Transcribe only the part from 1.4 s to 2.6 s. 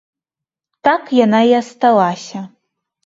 і асталася.